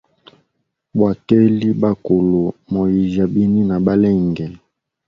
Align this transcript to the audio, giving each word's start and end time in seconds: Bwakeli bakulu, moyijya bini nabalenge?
Bwakeli 0.97 1.67
bakulu, 1.81 2.41
moyijya 2.71 3.25
bini 3.33 3.61
nabalenge? 3.69 4.45